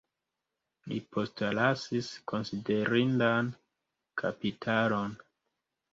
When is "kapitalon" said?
4.23-5.15